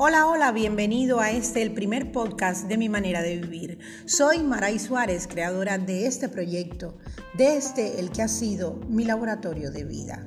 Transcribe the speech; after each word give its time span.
Hola, 0.00 0.28
hola, 0.28 0.52
bienvenido 0.52 1.18
a 1.18 1.32
este, 1.32 1.60
el 1.60 1.74
primer 1.74 2.12
podcast 2.12 2.68
de 2.68 2.76
mi 2.76 2.88
manera 2.88 3.20
de 3.20 3.36
vivir. 3.36 3.80
Soy 4.06 4.44
Maray 4.44 4.78
Suárez, 4.78 5.26
creadora 5.26 5.76
de 5.76 6.06
este 6.06 6.28
proyecto, 6.28 6.96
de 7.36 7.56
este, 7.56 7.98
el 7.98 8.12
que 8.12 8.22
ha 8.22 8.28
sido 8.28 8.78
mi 8.88 9.04
laboratorio 9.04 9.72
de 9.72 9.82
vida. 9.82 10.24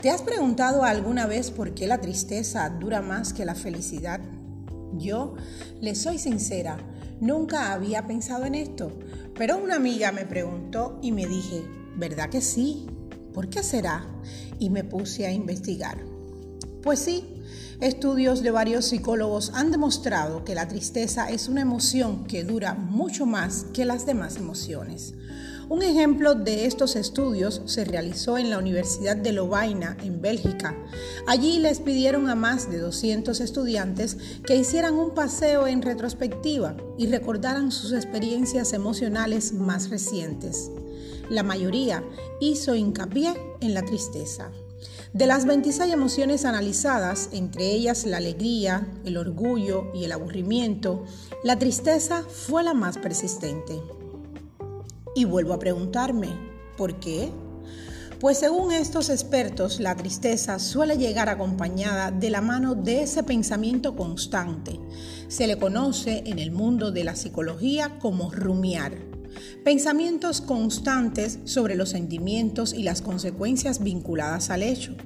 ¿Te 0.00 0.08
has 0.08 0.22
preguntado 0.22 0.84
alguna 0.84 1.26
vez 1.26 1.50
por 1.50 1.74
qué 1.74 1.86
la 1.86 2.00
tristeza 2.00 2.66
dura 2.70 3.02
más 3.02 3.34
que 3.34 3.44
la 3.44 3.54
felicidad? 3.54 4.22
Yo, 4.94 5.34
le 5.82 5.94
soy 5.94 6.18
sincera, 6.18 6.78
nunca 7.20 7.74
había 7.74 8.06
pensado 8.06 8.46
en 8.46 8.54
esto, 8.54 8.90
pero 9.34 9.58
una 9.58 9.76
amiga 9.76 10.12
me 10.12 10.24
preguntó 10.24 10.98
y 11.02 11.12
me 11.12 11.26
dije, 11.26 11.62
¿verdad 11.94 12.30
que 12.30 12.40
sí? 12.40 12.86
¿Por 13.34 13.50
qué 13.50 13.62
será? 13.62 14.06
Y 14.58 14.70
me 14.70 14.82
puse 14.82 15.26
a 15.26 15.30
investigar. 15.30 16.13
Pues 16.84 16.98
sí, 16.98 17.24
estudios 17.80 18.42
de 18.42 18.50
varios 18.50 18.84
psicólogos 18.84 19.52
han 19.54 19.70
demostrado 19.70 20.44
que 20.44 20.54
la 20.54 20.68
tristeza 20.68 21.30
es 21.30 21.48
una 21.48 21.62
emoción 21.62 22.26
que 22.26 22.44
dura 22.44 22.74
mucho 22.74 23.24
más 23.24 23.64
que 23.72 23.86
las 23.86 24.04
demás 24.04 24.36
emociones. 24.36 25.14
Un 25.70 25.82
ejemplo 25.82 26.34
de 26.34 26.66
estos 26.66 26.94
estudios 26.94 27.62
se 27.64 27.86
realizó 27.86 28.36
en 28.36 28.50
la 28.50 28.58
Universidad 28.58 29.16
de 29.16 29.32
Lovaina, 29.32 29.96
en 30.02 30.20
Bélgica. 30.20 30.76
Allí 31.26 31.58
les 31.58 31.80
pidieron 31.80 32.28
a 32.28 32.34
más 32.34 32.70
de 32.70 32.76
200 32.80 33.40
estudiantes 33.40 34.18
que 34.46 34.54
hicieran 34.56 34.92
un 34.96 35.14
paseo 35.14 35.66
en 35.66 35.80
retrospectiva 35.80 36.76
y 36.98 37.06
recordaran 37.06 37.72
sus 37.72 37.94
experiencias 37.94 38.74
emocionales 38.74 39.54
más 39.54 39.88
recientes. 39.88 40.70
La 41.30 41.42
mayoría 41.42 42.04
hizo 42.42 42.74
hincapié 42.74 43.32
en 43.62 43.72
la 43.72 43.86
tristeza. 43.86 44.52
De 45.14 45.28
las 45.28 45.46
26 45.46 45.92
emociones 45.92 46.44
analizadas, 46.44 47.28
entre 47.30 47.70
ellas 47.70 48.04
la 48.04 48.16
alegría, 48.16 48.88
el 49.04 49.16
orgullo 49.16 49.92
y 49.94 50.02
el 50.02 50.10
aburrimiento, 50.10 51.04
la 51.44 51.56
tristeza 51.56 52.24
fue 52.28 52.64
la 52.64 52.74
más 52.74 52.98
persistente. 52.98 53.80
Y 55.14 55.24
vuelvo 55.24 55.54
a 55.54 55.60
preguntarme, 55.60 56.30
¿por 56.76 56.98
qué? 56.98 57.30
Pues 58.18 58.38
según 58.38 58.72
estos 58.72 59.08
expertos, 59.08 59.78
la 59.78 59.94
tristeza 59.94 60.58
suele 60.58 60.98
llegar 60.98 61.28
acompañada 61.28 62.10
de 62.10 62.30
la 62.30 62.40
mano 62.40 62.74
de 62.74 63.02
ese 63.02 63.22
pensamiento 63.22 63.94
constante. 63.94 64.80
Se 65.28 65.46
le 65.46 65.58
conoce 65.58 66.24
en 66.26 66.40
el 66.40 66.50
mundo 66.50 66.90
de 66.90 67.04
la 67.04 67.14
psicología 67.14 68.00
como 68.00 68.32
rumiar. 68.32 69.13
Pensamientos 69.64 70.40
constantes 70.40 71.38
sobre 71.44 71.74
los 71.74 71.90
sentimientos 71.90 72.72
y 72.72 72.82
las 72.82 73.02
consecuencias 73.02 73.82
vinculadas 73.82 74.50
al 74.50 74.62
hecho. 74.62 74.96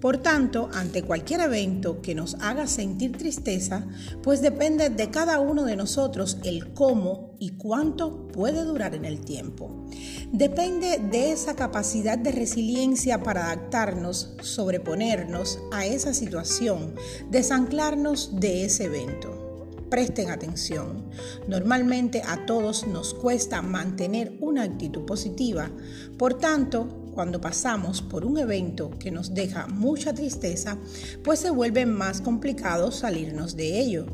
Por 0.00 0.18
tanto, 0.18 0.68
ante 0.74 1.02
cualquier 1.02 1.40
evento 1.40 2.02
que 2.02 2.14
nos 2.14 2.34
haga 2.40 2.66
sentir 2.66 3.16
tristeza, 3.16 3.86
pues 4.22 4.42
depende 4.42 4.90
de 4.90 5.10
cada 5.10 5.40
uno 5.40 5.64
de 5.64 5.76
nosotros 5.76 6.36
el 6.44 6.74
cómo 6.74 7.36
y 7.38 7.52
cuánto 7.52 8.28
puede 8.28 8.64
durar 8.64 8.94
en 8.94 9.04
el 9.04 9.20
tiempo. 9.20 9.86
Depende 10.30 10.98
de 10.98 11.32
esa 11.32 11.56
capacidad 11.56 12.18
de 12.18 12.32
resiliencia 12.32 13.22
para 13.22 13.46
adaptarnos, 13.46 14.34
sobreponernos 14.42 15.58
a 15.72 15.86
esa 15.86 16.12
situación, 16.12 16.94
desanclarnos 17.30 18.38
de 18.38 18.66
ese 18.66 18.84
evento 18.84 19.43
presten 19.90 20.30
atención. 20.30 21.10
Normalmente 21.48 22.22
a 22.26 22.46
todos 22.46 22.86
nos 22.86 23.14
cuesta 23.14 23.62
mantener 23.62 24.36
una 24.40 24.62
actitud 24.62 25.04
positiva. 25.04 25.70
Por 26.18 26.34
tanto, 26.34 26.88
cuando 27.14 27.40
pasamos 27.40 28.02
por 28.02 28.24
un 28.24 28.38
evento 28.38 28.90
que 28.98 29.10
nos 29.10 29.34
deja 29.34 29.66
mucha 29.68 30.12
tristeza, 30.12 30.76
pues 31.22 31.38
se 31.38 31.50
vuelve 31.50 31.86
más 31.86 32.20
complicado 32.20 32.90
salirnos 32.90 33.56
de 33.56 33.80
ello. 33.80 34.06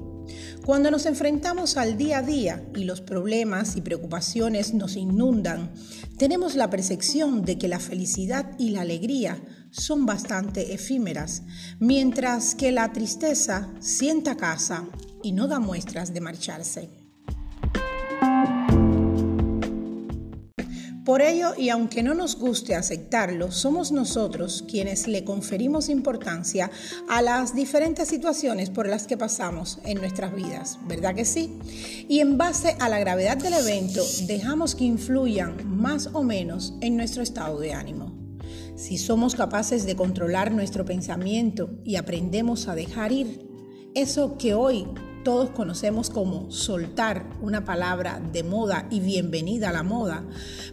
Cuando 0.64 0.90
nos 0.90 1.06
enfrentamos 1.06 1.76
al 1.76 1.96
día 1.96 2.18
a 2.18 2.22
día 2.22 2.62
y 2.76 2.84
los 2.84 3.00
problemas 3.00 3.76
y 3.76 3.80
preocupaciones 3.80 4.74
nos 4.74 4.96
inundan, 4.96 5.72
tenemos 6.18 6.54
la 6.54 6.70
percepción 6.70 7.44
de 7.44 7.58
que 7.58 7.68
la 7.68 7.80
felicidad 7.80 8.52
y 8.58 8.70
la 8.70 8.82
alegría 8.82 9.42
son 9.70 10.04
bastante 10.06 10.74
efímeras, 10.74 11.42
mientras 11.78 12.54
que 12.54 12.72
la 12.72 12.92
tristeza 12.92 13.72
sienta 13.80 14.36
casa 14.36 14.86
y 15.22 15.32
no 15.32 15.48
da 15.48 15.60
muestras 15.60 16.12
de 16.12 16.20
marcharse. 16.20 16.88
Por 21.10 21.22
ello, 21.22 21.54
y 21.58 21.70
aunque 21.70 22.04
no 22.04 22.14
nos 22.14 22.36
guste 22.36 22.76
aceptarlo, 22.76 23.50
somos 23.50 23.90
nosotros 23.90 24.64
quienes 24.68 25.08
le 25.08 25.24
conferimos 25.24 25.88
importancia 25.88 26.70
a 27.08 27.20
las 27.20 27.52
diferentes 27.52 28.06
situaciones 28.06 28.70
por 28.70 28.86
las 28.86 29.08
que 29.08 29.16
pasamos 29.16 29.78
en 29.84 29.98
nuestras 29.98 30.32
vidas, 30.32 30.78
¿verdad 30.86 31.16
que 31.16 31.24
sí? 31.24 31.58
Y 32.08 32.20
en 32.20 32.38
base 32.38 32.76
a 32.78 32.88
la 32.88 33.00
gravedad 33.00 33.38
del 33.38 33.54
evento, 33.54 34.04
dejamos 34.28 34.76
que 34.76 34.84
influyan 34.84 35.56
más 35.76 36.10
o 36.12 36.22
menos 36.22 36.74
en 36.80 36.96
nuestro 36.96 37.24
estado 37.24 37.58
de 37.58 37.72
ánimo. 37.72 38.14
Si 38.76 38.96
somos 38.96 39.34
capaces 39.34 39.86
de 39.86 39.96
controlar 39.96 40.52
nuestro 40.52 40.84
pensamiento 40.84 41.70
y 41.82 41.96
aprendemos 41.96 42.68
a 42.68 42.76
dejar 42.76 43.10
ir, 43.10 43.50
eso 43.94 44.38
que 44.38 44.54
hoy 44.54 44.86
todos 45.24 45.50
conocemos 45.50 46.10
como 46.10 46.50
soltar 46.50 47.26
una 47.40 47.64
palabra 47.64 48.20
de 48.32 48.42
moda 48.42 48.86
y 48.90 49.00
bienvenida 49.00 49.68
a 49.68 49.72
la 49.72 49.82
moda, 49.82 50.24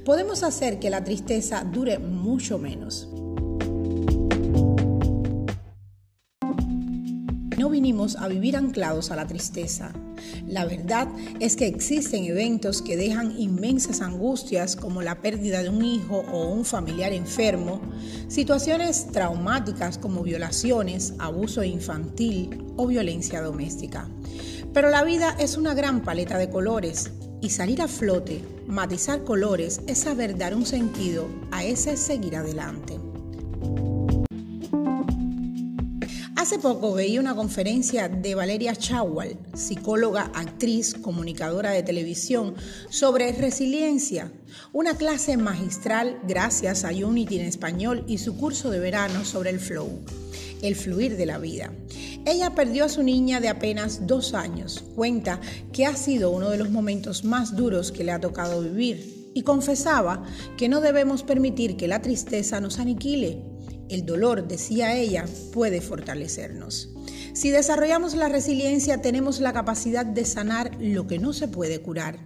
podemos 0.06 0.44
hacer 0.44 0.80
que 0.80 0.90
la 0.90 1.03
tristeza 1.03 1.63
dure 1.63 2.00
mucho 2.00 2.58
menos. 2.58 3.09
A 7.87 8.27
vivir 8.27 8.57
anclados 8.57 9.11
a 9.11 9.15
la 9.15 9.27
tristeza. 9.27 9.93
La 10.45 10.65
verdad 10.65 11.07
es 11.39 11.55
que 11.55 11.67
existen 11.67 12.25
eventos 12.25 12.81
que 12.81 12.97
dejan 12.97 13.39
inmensas 13.39 14.01
angustias 14.01 14.75
como 14.75 15.01
la 15.01 15.21
pérdida 15.21 15.63
de 15.63 15.69
un 15.69 15.85
hijo 15.85 16.25
o 16.29 16.49
un 16.49 16.65
familiar 16.65 17.13
enfermo, 17.13 17.79
situaciones 18.27 19.07
traumáticas 19.13 19.97
como 19.97 20.21
violaciones, 20.21 21.13
abuso 21.17 21.63
infantil 21.63 22.61
o 22.75 22.87
violencia 22.87 23.41
doméstica. 23.41 24.09
Pero 24.73 24.89
la 24.89 25.05
vida 25.05 25.37
es 25.39 25.55
una 25.55 25.73
gran 25.73 26.03
paleta 26.03 26.37
de 26.37 26.49
colores 26.49 27.11
y 27.41 27.51
salir 27.51 27.81
a 27.81 27.87
flote, 27.87 28.43
matizar 28.67 29.23
colores, 29.23 29.79
es 29.87 29.99
saber 29.99 30.37
dar 30.37 30.53
un 30.53 30.65
sentido 30.65 31.29
a 31.51 31.63
ese 31.63 31.95
seguir 31.95 32.35
adelante. 32.35 32.99
Hace 36.47 36.59
poco 36.59 36.94
veía 36.94 37.19
una 37.19 37.35
conferencia 37.35 38.08
de 38.08 38.34
Valeria 38.34 38.74
Chawal, 38.74 39.38
psicóloga, 39.53 40.31
actriz, 40.34 40.94
comunicadora 40.94 41.72
de 41.72 41.84
televisión, 41.84 42.56
sobre 42.90 43.34
resiliencia, 43.34 44.31
una 44.72 44.96
clase 44.96 45.35
magistral 45.35 46.22
gracias 46.25 46.85
a 46.85 46.91
Unity 46.91 47.40
en 47.40 47.47
español 47.47 48.06
y 48.08 48.19
su 48.19 48.38
curso 48.38 48.69
de 48.69 48.80
verano 48.80 49.25
sobre 49.25 49.50
el 49.50 49.59
flow, 49.59 49.90
el 50.62 50.78
fluir 50.78 51.18
de 51.18 51.25
la 51.25 51.38
vida. 51.38 51.74
Ella 52.25 52.56
perdió 52.56 52.85
a 52.85 52.90
su 52.90 53.03
niña 53.03 53.41
de 53.41 53.50
apenas 53.50 54.08
dos 54.08 54.34
años, 54.34 54.85
cuenta 54.96 55.41
que 55.74 55.85
ha 55.85 55.97
sido 55.97 56.31
uno 56.31 56.50
de 56.50 56.59
los 56.59 56.69
momentos 56.69 57.25
más 57.25 57.58
duros 57.58 57.91
que 57.91 58.06
le 58.06 58.14
ha 58.14 58.22
tocado 58.22 58.62
vivir 58.62 59.31
y 59.34 59.41
confesaba 59.41 60.24
que 60.56 60.69
no 60.69 60.79
debemos 60.79 61.24
permitir 61.24 61.75
que 61.75 61.90
la 61.90 62.02
tristeza 62.02 62.62
nos 62.62 62.79
aniquile 62.79 63.56
el 63.89 64.05
dolor, 64.05 64.47
decía 64.47 64.95
ella, 64.95 65.25
puede 65.53 65.81
fortalecernos. 65.81 66.89
Si 67.33 67.51
desarrollamos 67.51 68.15
la 68.15 68.29
resiliencia, 68.29 69.01
tenemos 69.01 69.39
la 69.39 69.53
capacidad 69.53 70.05
de 70.05 70.25
sanar 70.25 70.75
lo 70.79 71.07
que 71.07 71.19
no 71.19 71.33
se 71.33 71.47
puede 71.47 71.81
curar. 71.81 72.17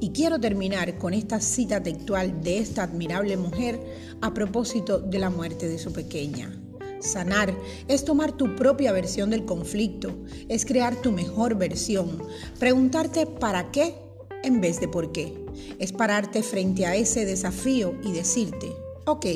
Y 0.00 0.12
quiero 0.12 0.40
terminar 0.40 0.98
con 0.98 1.14
esta 1.14 1.40
cita 1.40 1.82
textual 1.82 2.42
de 2.42 2.58
esta 2.58 2.82
admirable 2.82 3.36
mujer 3.36 3.80
a 4.20 4.34
propósito 4.34 4.98
de 4.98 5.18
la 5.18 5.30
muerte 5.30 5.68
de 5.68 5.78
su 5.78 5.92
pequeña. 5.92 6.58
Sanar 7.00 7.54
es 7.88 8.04
tomar 8.04 8.32
tu 8.32 8.56
propia 8.56 8.92
versión 8.92 9.30
del 9.30 9.44
conflicto, 9.44 10.16
es 10.48 10.64
crear 10.64 10.96
tu 10.96 11.12
mejor 11.12 11.56
versión, 11.56 12.22
preguntarte 12.58 13.26
para 13.26 13.70
qué 13.70 13.94
en 14.42 14.60
vez 14.60 14.80
de 14.80 14.88
por 14.88 15.12
qué. 15.12 15.34
Es 15.78 15.92
pararte 15.92 16.42
frente 16.42 16.86
a 16.86 16.96
ese 16.96 17.24
desafío 17.24 17.94
y 18.02 18.12
decirte, 18.12 18.72
ok, 19.04 19.26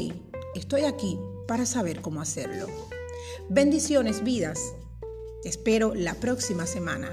estoy 0.55 0.83
aquí 0.83 1.19
para 1.51 1.67
saber 1.67 2.01
cómo 2.01 2.21
hacerlo. 2.21 2.69
Bendiciones 3.49 4.23
vidas. 4.23 4.73
Te 5.43 5.49
espero 5.49 5.97
la 5.97 6.15
próxima 6.15 6.65
semana, 6.65 7.11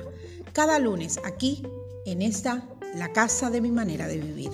cada 0.54 0.78
lunes 0.78 1.20
aquí 1.26 1.64
en 2.06 2.22
esta, 2.22 2.70
la 2.94 3.14
casa 3.14 3.50
de 3.50 3.62
mi 3.62 3.72
manera 3.72 4.08
de 4.08 4.20
vivir. 4.20 4.52